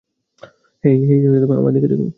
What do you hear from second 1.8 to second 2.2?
দেখো।